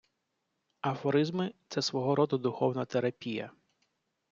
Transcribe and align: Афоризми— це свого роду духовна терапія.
Афоризми— 0.81 1.53
це 1.67 1.81
свого 1.81 2.15
роду 2.15 2.37
духовна 2.37 2.85
терапія. 2.85 3.51